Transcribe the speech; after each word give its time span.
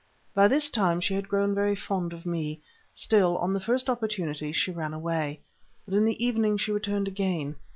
By 0.33 0.47
this 0.47 0.71
time 0.71 0.99
she 0.99 1.13
had 1.13 1.29
grown 1.29 1.53
very 1.53 1.75
fond 1.75 2.11
of 2.11 2.25
me; 2.25 2.59
still, 2.95 3.37
on 3.37 3.53
the 3.53 3.59
first 3.59 3.87
opportunity 3.87 4.51
she 4.51 4.71
ran 4.71 4.95
away. 4.95 5.41
But 5.85 5.93
in 5.95 6.05
the 6.05 6.25
evening 6.25 6.57
she 6.57 6.71
returned 6.71 7.07
again. 7.07 7.55